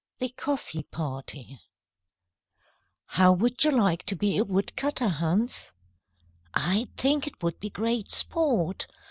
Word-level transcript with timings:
THE 0.17 0.29
COFFEE 0.29 0.81
PARTY 0.89 1.61
"HOW 3.05 3.33
would 3.33 3.63
you 3.63 3.69
like 3.69 4.03
to 4.07 4.15
be 4.15 4.35
a 4.37 4.43
wood 4.43 4.75
cutter, 4.75 5.09
Hans?" 5.09 5.73
"I 6.55 6.87
think 6.97 7.27
it 7.27 7.43
would 7.43 7.59
be 7.59 7.69
great 7.69 8.09
sport. 8.09 8.87